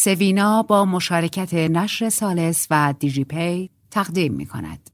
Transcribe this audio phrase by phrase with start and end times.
[0.00, 4.90] سوینا با مشارکت نشر سالس و دیجی پی تقدیم می کند.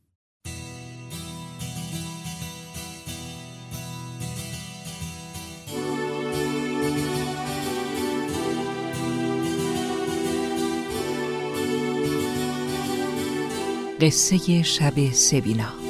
[14.00, 15.83] قصه شب سوینا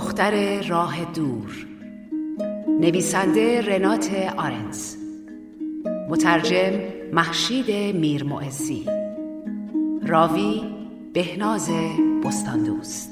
[0.00, 1.66] دختر راه دور.
[2.80, 4.96] نویسنده رنات آرنز.
[6.08, 6.80] مترجم
[7.12, 8.86] محشید میرمعزی.
[10.02, 10.62] راوی
[11.12, 11.70] بهناز
[12.24, 13.09] بستاندوست.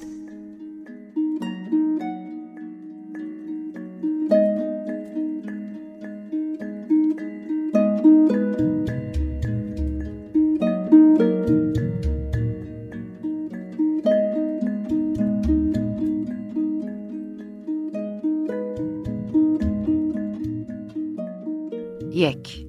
[22.19, 22.66] یک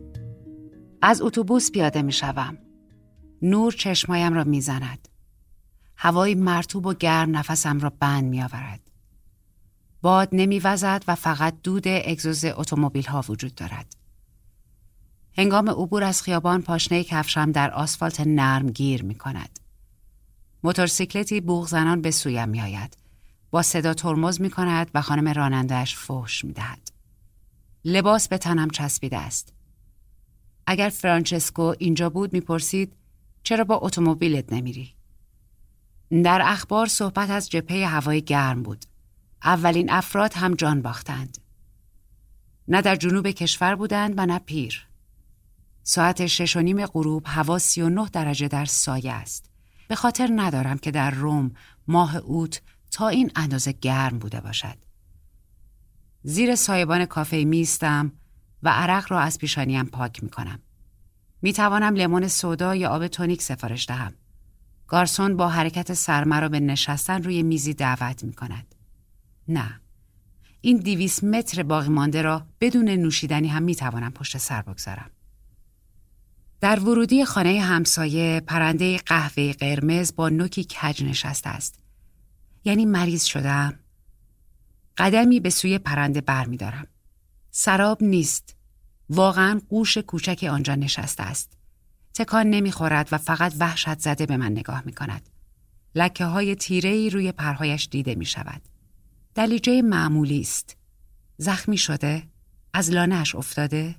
[1.01, 2.57] از اتوبوس پیاده می شوم.
[3.41, 5.07] نور چشمایم را می زند.
[5.95, 8.79] هوای مرتوب و گرم نفسم را بند می آورد.
[10.01, 13.95] باد نمی وزد و فقط دود اگزوز اتومبیل ها وجود دارد.
[15.37, 19.59] هنگام عبور از خیابان پاشنه کفشم در آسفالت نرم گیر می کند.
[20.63, 22.97] موتورسیکلتی بوغ زنان به سویم می آید.
[23.51, 26.98] با صدا ترمز می کند و خانم رانندهش فحش می دهد.
[27.85, 29.53] لباس به تنم چسبیده است.
[30.67, 32.93] اگر فرانچسکو اینجا بود می‌پرسید
[33.43, 34.93] چرا با اتومبیلت نمیری؟
[36.23, 38.85] در اخبار صحبت از جپه هوای گرم بود.
[39.43, 41.37] اولین افراد هم جان باختند.
[42.67, 44.87] نه در جنوب کشور بودند و نه پیر.
[45.83, 49.49] ساعت شش و نیم غروب هوا سی و نه درجه در سایه است.
[49.87, 51.51] به خاطر ندارم که در روم
[51.87, 54.88] ماه اوت تا این اندازه گرم بوده باشد.
[56.23, 58.11] زیر سایبان کافه میستم
[58.63, 60.59] و عرق را از پیشانیم پاک می کنم.
[61.41, 64.13] می توانم لیمون سودا یا آب تونیک سفارش دهم.
[64.87, 68.75] گارسون با حرکت سر را به نشستن روی میزی دعوت می کند.
[69.47, 69.81] نه.
[70.61, 75.09] این دیویس متر باقی مانده را بدون نوشیدنی هم می توانم پشت سر بگذارم.
[76.61, 81.79] در ورودی خانه همسایه پرنده قهوه قرمز با نوکی کج نشسته است.
[82.65, 83.79] یعنی مریض شدم
[84.97, 86.87] قدمی به سوی پرنده برمیدارم.
[87.51, 88.55] سراب نیست.
[89.09, 91.57] واقعا قوش کوچک آنجا نشسته است.
[92.13, 95.29] تکان نمی‌خورد و فقط وحشت زده به من نگاه می کند.
[95.95, 98.61] لکه های تیره ای روی پرهایش دیده می شود.
[99.35, 100.77] دلیجه معمولی است.
[101.37, 102.23] زخمی شده؟
[102.73, 103.95] از لانهش افتاده؟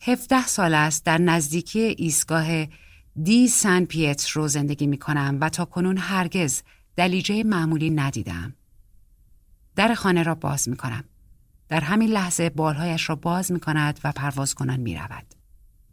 [0.00, 2.66] هفده سال است در نزدیکی ایستگاه
[3.22, 6.62] دی سن پیترو زندگی می کنم و تا کنون هرگز
[6.96, 8.54] دلیجه معمولی ندیدم.
[9.76, 11.04] در خانه را باز می کنم.
[11.68, 15.34] در همین لحظه بالهایش را باز می کند و پرواز کنان می رود.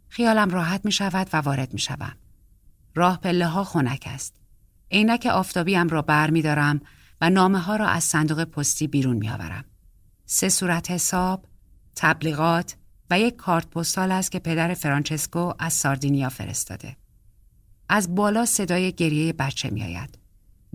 [0.08, 2.12] خیالم راحت می شود و وارد می شوم.
[2.94, 4.34] راه پله ها خنک است.
[4.90, 6.80] عینک آفتابیم را بر می دارم
[7.20, 9.64] و نامه ها را از صندوق پستی بیرون می آورم.
[10.26, 11.46] سه صورت حساب،
[11.96, 12.76] تبلیغات
[13.10, 16.96] و یک کارت پستال است که پدر فرانچسکو از ساردینیا فرستاده.
[17.88, 20.18] از بالا صدای گریه بچه می آید.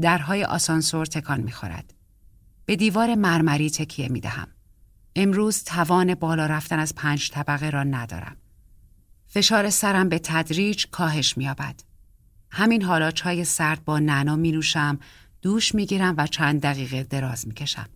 [0.01, 1.94] درهای آسانسور تکان می خورد.
[2.65, 4.47] به دیوار مرمری تکیه می دهم.
[5.15, 8.37] امروز توان بالا رفتن از پنج طبقه را ندارم.
[9.27, 11.75] فشار سرم به تدریج کاهش میابد.
[12.51, 14.99] همین حالا چای سرد با نعنا می نوشم،
[15.41, 17.89] دوش می گیرم و چند دقیقه دراز می کشم.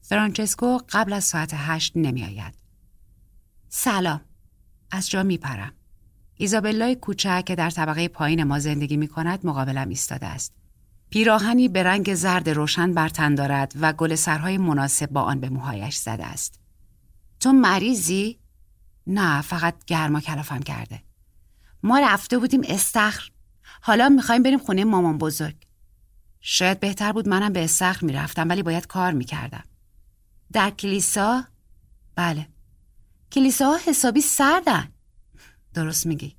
[0.00, 2.54] فرانچسکو قبل از ساعت هشت نمی آید.
[3.68, 4.20] سلام.
[4.90, 5.72] از جا می پرم.
[6.36, 10.52] ایزابلای کوچک که در طبقه پایین ما زندگی می کند مقابلم ایستاده است.
[11.10, 15.48] پیراهنی به رنگ زرد روشن بر تن دارد و گل سرهای مناسب با آن به
[15.48, 16.60] موهایش زده است.
[17.40, 18.38] تو مریضی؟
[19.06, 21.02] نه فقط گرما کلافم کرده.
[21.82, 23.30] ما رفته بودیم استخر.
[23.82, 25.56] حالا می‌خوایم بریم خونه مامان بزرگ.
[26.40, 29.64] شاید بهتر بود منم به استخر می‌رفتم ولی باید کار می‌کردم.
[30.52, 31.44] در کلیسا؟
[32.14, 32.48] بله.
[33.32, 34.88] کلیساها حسابی سردن.
[35.74, 36.36] درست میگی.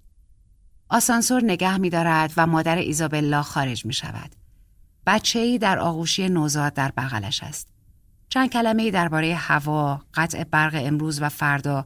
[0.90, 4.36] آسانسور نگه میدارد و مادر ایزابلا خارج می شود.
[5.06, 7.68] بچه ای در آغوشی نوزاد در بغلش است.
[8.30, 11.86] چند کلمه ای درباره هوا، قطع برق امروز و فردا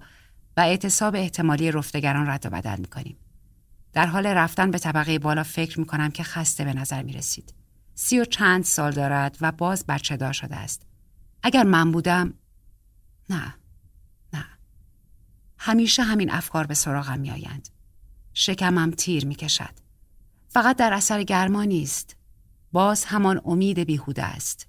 [0.58, 3.18] و اعتصاب احتمالی رفتگران رد و بدل می کنیم.
[3.94, 7.54] در حال رفتن به طبقه بالا فکر می کنم که خسته به نظر می رسید.
[7.96, 10.82] سی و چند سال دارد و باز بچه دار شده است.
[11.44, 12.34] اگر من بودم
[13.30, 13.56] نه
[14.34, 14.46] نه
[15.58, 17.70] همیشه همین افکار به سراغم می آیند.
[18.34, 19.74] شکمم تیر می کشد.
[20.50, 22.16] فقط در اثر گرما نیست.
[22.72, 24.68] باز همان امید بیهوده است.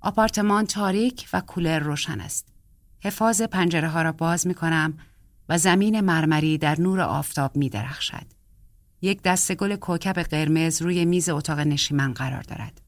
[0.00, 2.48] آپارتمان تاریک و کولر روشن است.
[3.00, 4.98] حفاظ پنجره ها را باز می کنم
[5.48, 8.26] و زمین مرمری در نور آفتاب می درخشد.
[9.02, 12.80] یک دسته گل کوکب قرمز روی میز اتاق نشیمن قرار دارد.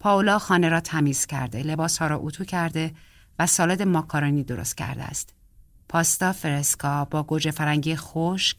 [0.00, 2.94] پاولا خانه را تمیز کرده، لباس ها را اتو کرده
[3.38, 5.34] و سالاد ماکارونی درست کرده است.
[5.88, 8.58] پاستا فرسکا با گوجه فرنگی خشک،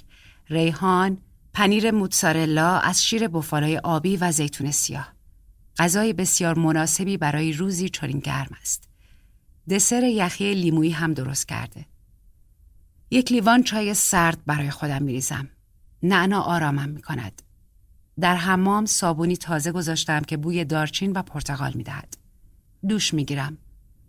[0.49, 1.17] ریحان،
[1.53, 5.13] پنیر موتسارلا از شیر بفالای آبی و زیتون سیاه.
[5.77, 8.89] غذای بسیار مناسبی برای روزی چنین گرم است.
[9.69, 11.85] دسر یخی لیمویی هم درست کرده.
[13.11, 15.49] یک لیوان چای سرد برای خودم میریزم.
[16.03, 17.41] نعنا آرامم می کند.
[18.19, 22.17] در حمام صابونی تازه گذاشتم که بوی دارچین و پرتقال می دهد.
[22.87, 23.57] دوش می گیرم.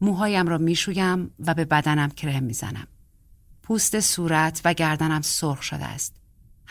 [0.00, 2.86] موهایم را می شویم و به بدنم کرم می زنم.
[3.62, 6.21] پوست صورت و گردنم سرخ شده است.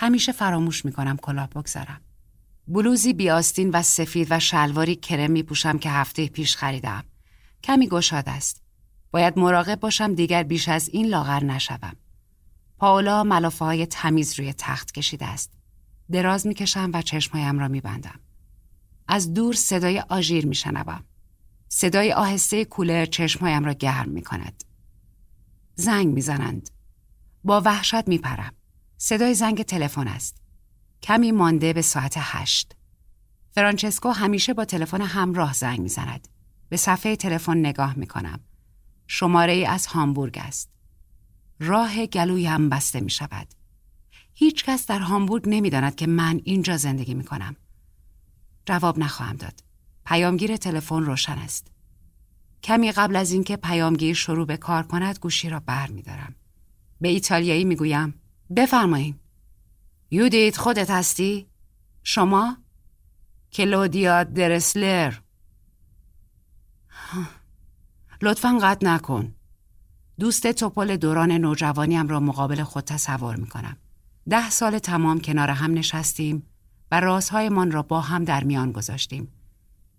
[0.01, 2.01] همیشه فراموش می کنم کلاه بگذارم.
[2.67, 7.03] بلوزی بیاستین و سفید و شلواری کرم می پوشم که هفته پیش خریدم.
[7.63, 8.61] کمی گشاد است.
[9.11, 11.93] باید مراقب باشم دیگر بیش از این لاغر نشوم.
[12.77, 15.51] پاولا ملافه های تمیز روی تخت کشیده است.
[16.11, 18.19] دراز می‌کشم و چشمهایم را میبندم.
[19.07, 21.03] از دور صدای آژیر میشنوم.
[21.69, 24.63] صدای آهسته کولر چشمهایم را گرم می‌کند.
[25.75, 26.69] زنگ می‌زنند.
[27.43, 28.53] با وحشت میپرم.
[29.03, 30.41] صدای زنگ تلفن است.
[31.03, 32.75] کمی مانده به ساعت هشت.
[33.51, 36.27] فرانچسکو همیشه با تلفن همراه زنگ می‌زند.
[36.69, 38.39] به صفحه تلفن نگاه می‌کنم.
[39.07, 40.69] شماره ای از هامبورگ است.
[41.59, 43.47] راه گلویم بسته می شود.
[44.33, 47.55] هیچ کس در هامبورگ نمی‌داند که من اینجا زندگی می کنم.
[48.65, 49.63] جواب نخواهم داد.
[50.05, 51.71] پیامگیر تلفن روشن است.
[52.63, 56.35] کمی قبل از اینکه پیامگیر شروع به کار کند گوشی را بر می دارم.
[57.01, 58.20] به ایتالیایی می گویم
[58.55, 59.15] بفرمایین.
[60.11, 61.47] یودیت خودت هستی؟
[62.03, 62.57] شما؟
[63.53, 65.13] کلودیا درسلر
[68.21, 69.33] لطفا قطع نکن.
[70.19, 73.77] دوست توپل دوران نوجوانیم را مقابل خود تصور می کنم.
[74.29, 76.43] ده سال تمام کنار هم نشستیم
[76.91, 79.31] و رازهایمان را با هم در میان گذاشتیم.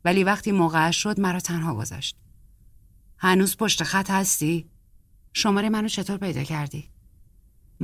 [0.05, 2.17] ولی وقتی موقع شد مرا تنها گذاشت.
[3.19, 4.71] هنوز پشت خط هستی؟
[5.33, 6.91] شماره منو چطور پیدا کردی؟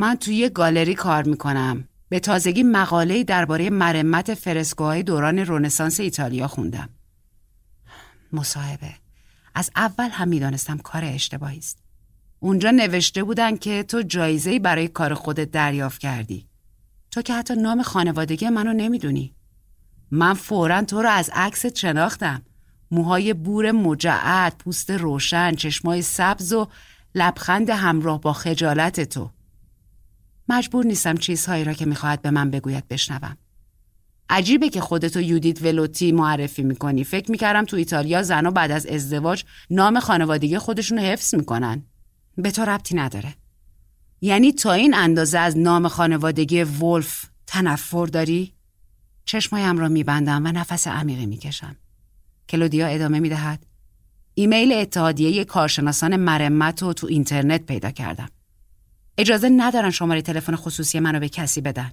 [0.01, 1.89] من توی یه گالری کار می‌کنم.
[2.09, 6.89] به تازگی مقاله درباره مرمت فرسکوهای دوران رونسانس ایتالیا خوندم.
[8.33, 8.95] مصاحبه.
[9.55, 11.79] از اول هم می‌دانستم کار اشتباهی است.
[12.41, 16.49] اونجا نوشته بودن که تو جایزه برای کار خودت دریافت کردی.
[17.11, 19.35] تو که حتی نام خانوادگی منو نمی‌دونی.
[20.11, 22.43] من فورا تو رو از عکست شناختم.
[22.91, 26.69] موهای بور مجعد، پوست روشن، چشمای سبز و
[27.15, 29.31] لبخند همراه با خجالت تو.
[30.49, 33.37] مجبور نیستم چیزهایی را که می‌خواهد به من بگوید بشنوم.
[34.31, 37.05] عجیبه که خودتو یودیت ولوتی معرفی می‌کنی.
[37.05, 41.83] فکر می‌کردم تو ایتالیا زنها بعد از ازدواج نام خانوادگی خودشونو حفظ می‌کنن.
[42.37, 43.35] به تو ربطی نداره.
[44.21, 48.53] یعنی تا این اندازه از نام خانوادگی ولف تنفر داری؟
[49.25, 51.77] چشمایم را میبندم و نفس عمیقی می‌کشم.
[52.49, 53.67] کلودیا ادامه می‌دهد.
[54.35, 58.29] ایمیل اتحادیه کارشناسان مرمت رو تو اینترنت پیدا کردم.
[59.19, 61.93] اجازه ندارن شماره تلفن خصوصی منو به کسی بدن.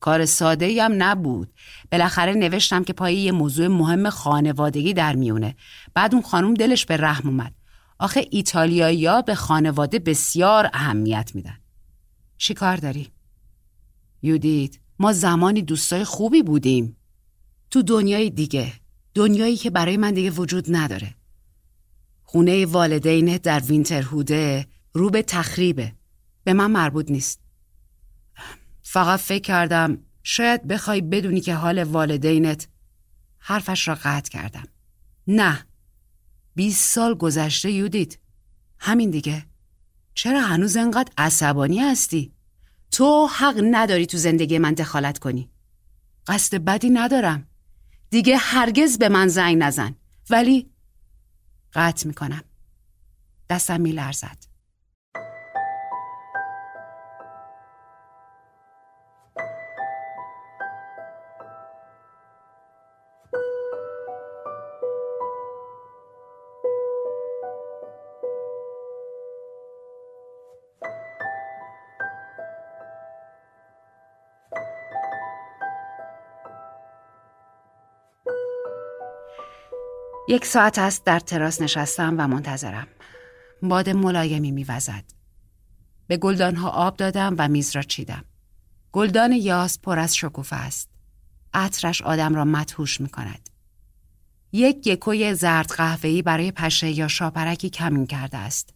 [0.00, 1.52] کار ساده هم نبود.
[1.92, 5.56] بالاخره نوشتم که پای یه موضوع مهم خانوادگی در میونه.
[5.94, 7.54] بعد اون خانم دلش به رحم اومد.
[7.98, 11.58] آخه ایتالیایی ها به خانواده بسیار اهمیت میدن.
[12.38, 13.12] چی کار داری؟
[14.22, 16.96] یودیت ما زمانی دوستای خوبی بودیم.
[17.70, 18.72] تو دنیای دیگه.
[19.14, 21.14] دنیایی که برای من دیگه وجود نداره.
[22.22, 25.92] خونه والدین در وینترهوده رو به تخریبه.
[26.44, 27.40] به من مربوط نیست.
[28.82, 32.68] فقط فکر کردم شاید بخوای بدونی که حال والدینت
[33.38, 34.64] حرفش را قطع کردم.
[35.26, 35.66] نه.
[36.54, 38.16] 20 سال گذشته یودیت.
[38.78, 39.46] همین دیگه.
[40.14, 42.32] چرا هنوز انقدر عصبانی هستی؟
[42.90, 45.50] تو حق نداری تو زندگی من دخالت کنی.
[46.26, 47.46] قصد بدی ندارم.
[48.10, 49.94] دیگه هرگز به من زنگ نزن.
[50.30, 50.70] ولی
[51.72, 52.44] قطع می‌کنم.
[53.50, 54.51] دستم میلرزد.
[80.32, 82.86] یک ساعت است در تراس نشستم و منتظرم.
[83.62, 85.04] باد ملایمی میوزد.
[86.06, 88.24] به گلدانها آب دادم و میز را چیدم.
[88.92, 90.88] گلدان یاس پر از شکوفه است.
[91.54, 93.50] عطرش آدم را مدهوش می کند.
[94.52, 98.74] یک گکوی زرد قهوه‌ای برای پشه یا شاپرکی کمین کرده است.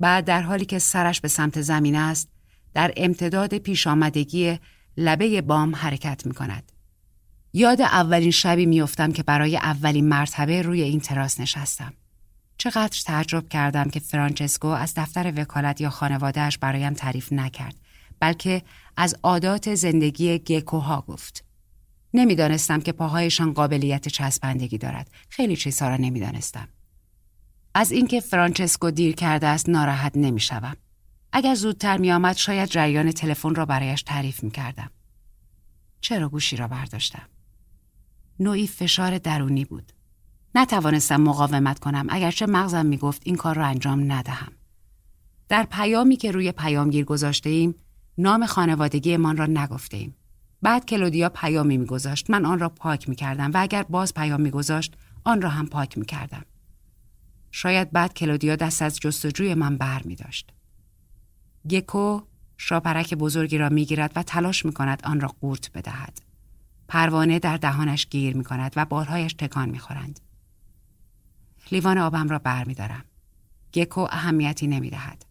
[0.00, 2.28] بعد در حالی که سرش به سمت زمین است،
[2.74, 4.58] در امتداد پیش آمدگی
[4.96, 6.72] لبه بام حرکت می کند.
[7.56, 11.92] یاد اولین شبی میافتم که برای اولین مرتبه روی این تراس نشستم.
[12.58, 17.74] چقدر تعجب کردم که فرانچسکو از دفتر وکالت یا خانوادهش برایم تعریف نکرد
[18.20, 18.62] بلکه
[18.96, 21.44] از عادات زندگی گکوها گفت.
[22.14, 25.10] نمی‌دانستم که پاهایشان قابلیت چسبندگی دارد.
[25.28, 26.68] خیلی چیزها را نمی‌دانستم.
[27.74, 30.76] از اینکه فرانچسکو دیر کرده است ناراحت نمی‌شوم.
[31.32, 34.90] اگر زودتر میآمد شاید جریان تلفن را برایش تعریف می کردم.
[36.00, 37.28] چرا گوشی را برداشتم؟
[38.40, 39.92] نوعی فشار درونی بود.
[40.54, 44.52] نتوانستم مقاومت کنم اگرچه مغزم می‌گفت این کار را انجام ندهم.
[45.48, 47.74] در پیامی که روی پیامگیر گذاشته ایم
[48.18, 50.14] نام خانوادگیمان را نگفته ایم.
[50.62, 55.42] بعد کلودیا پیامی میگذاشت من آن را پاک می‌کردم و اگر باز پیام میگذاشت آن
[55.42, 56.44] را هم پاک می‌کردم.
[57.50, 60.52] شاید بعد کلودیا دست از جستجوی من بر می داشت.
[61.70, 62.20] گکو
[62.56, 66.23] شاپرک بزرگی را می‌گیرد و تلاش می کند آن را قورت بدهد.
[66.94, 70.20] پروانه در دهانش گیر می کند و بالهایش تکان می خورند.
[71.72, 73.04] لیوان آبم را بر می دارم.
[73.72, 75.24] گکو اهمیتی نمی دهد.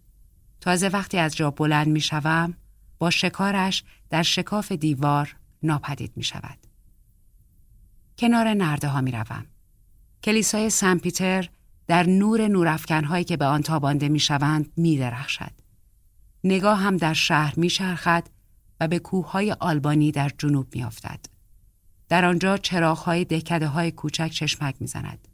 [0.62, 2.54] تازه وقتی از جا بلند می شوم
[3.00, 6.58] با شکارش در شکاف دیوار ناپدید می شود.
[8.18, 9.46] کنار نرده ها می روم.
[10.24, 11.50] کلیسای سن پیتر
[11.88, 15.52] در نور نورافکنهایی که به آن تابانده می شوند می درخشد.
[16.44, 18.30] نگاه هم در شهر می شرخد
[18.80, 21.33] و به کوههای آلبانی در جنوب می افتد.
[22.14, 25.28] در آنجا چراغهای دهکده های کوچک چشمک می زند.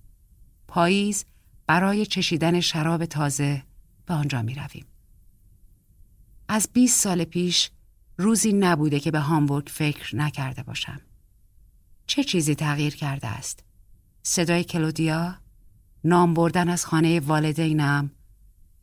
[0.68, 1.26] پاییز
[1.68, 3.64] برای چشیدن شراب تازه
[4.06, 4.86] به آنجا می رویم.
[6.48, 7.72] از 20 سال پیش
[8.18, 11.02] روزی نبوده که به هامبورگ فکر نکرده باشم.
[12.08, 13.64] چه چیزی تغییر کرده است؟
[14.24, 15.36] صدای کلودیا؟
[16.04, 18.12] نام بردن از خانه والدینم؟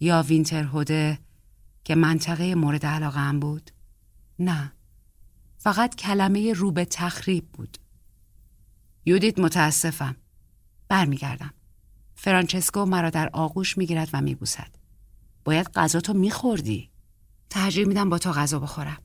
[0.01, 1.19] یا وینترهوده
[1.85, 3.71] که منطقه مورد علاقه هم بود؟
[4.39, 4.73] نه.
[5.59, 7.79] فقط کلمه رو به تخریب بود.
[9.07, 10.17] یودیت متاسفم.
[10.89, 11.55] برمیگردم.
[12.15, 14.77] فرانچسکو مرا در آغوش می‌گیرد و میبوسد.
[15.45, 16.91] باید غذا تو میخوردی.
[17.51, 18.99] ترجیح میدم با تو غذا بخورم.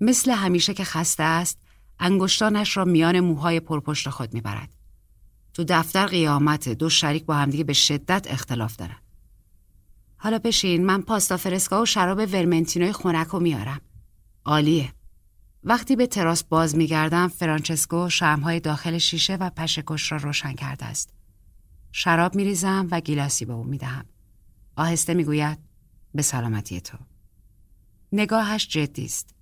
[0.00, 1.58] مثل همیشه که خسته است،
[1.98, 4.76] انگشتانش را میان موهای پرپشت خود می‌برد.
[5.54, 8.98] تو دفتر قیامت دو شریک با همدیگه به شدت اختلاف دارن.
[10.16, 13.80] حالا بشین من پاستا فرسکا و شراب ورمنتینوی خونک رو میارم.
[14.44, 14.94] عالیه.
[15.68, 21.14] وقتی به تراس باز میگردم فرانچسکو شمع‌های داخل شیشه و پشه‌کش را روشن کرده است.
[21.92, 24.04] شراب میریزم و گیلاسی به او می‌دهم.
[24.76, 25.58] آهسته می‌گوید
[26.14, 26.98] به سلامتی تو.
[28.12, 29.34] نگاهش جدی است.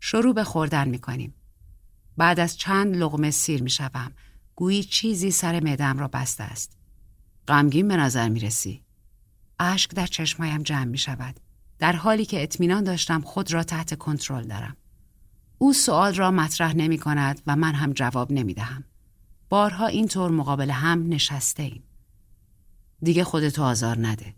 [0.00, 1.34] شروع به خوردن می‌کنیم.
[2.16, 4.12] بعد از چند لغمه سیر می‌شوم.
[4.56, 6.78] گویی چیزی سر معدم را بسته است.
[7.48, 8.82] غمگین به نظر می‌رسی.
[9.58, 11.40] اشک در چشمایم جمع می شود.
[11.78, 14.76] در حالی که اطمینان داشتم خود را تحت کنترل دارم.
[15.58, 18.84] او سوال را مطرح نمی کند و من هم جواب نمی دهم.
[19.48, 21.82] بارها اینطور مقابل هم نشسته ایم.
[23.02, 24.34] دیگه خودتو آزار نده.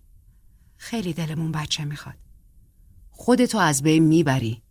[0.77, 2.17] خیلی دلمون بچه می‌خواد.
[3.11, 4.63] خودتو از بین می‌بری.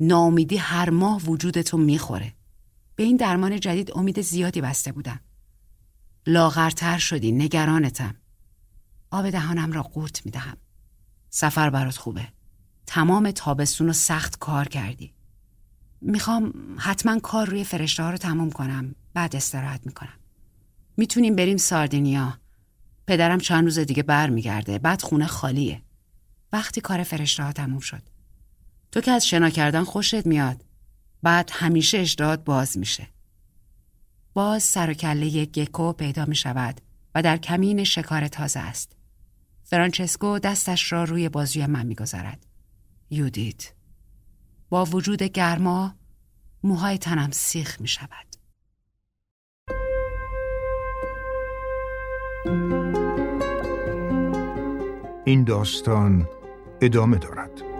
[0.00, 2.34] ناامیدی هر ماه وجودتو می‌خوره.
[2.96, 5.20] به این درمان جدید امید زیادی بسته بودم.
[6.26, 8.14] لاغرتر شدی نگرانتم.
[9.10, 10.56] آب دهانم را قورت می‌دهم.
[11.30, 12.28] سفر برات خوبه.
[12.86, 15.14] تمام تابستون رو سخت کار کردی.
[16.02, 18.94] می‌خوام حتما کار روی فرشته ها رو تموم کنم.
[19.14, 20.18] بعد استراحت می‌کنم.
[20.96, 22.38] می‌تونیم بریم ساردینیا.
[23.06, 24.78] پدرم چند روز دیگه برمیگرده.
[24.78, 25.82] بعد خونه خالیه.
[26.52, 28.02] وقتی کار فرشته ها تموم شد.
[28.92, 30.64] تو که از شنا کردن خوشت میاد.
[31.22, 33.08] بعد همیشه اشتهات باز میشه.
[34.34, 36.80] باز سر و کله گکو پیدا می شود
[37.14, 38.96] و در کمین شکار تازه است.
[39.64, 42.46] فرانچسکو دستش را روی بازوی من می‌گذارد.
[43.10, 43.72] یودیت
[44.72, 45.94] با وجود گرما
[46.62, 48.26] موهای تنم سیخ می شود.
[55.24, 56.28] این داستان
[56.80, 57.71] ادامه دارد.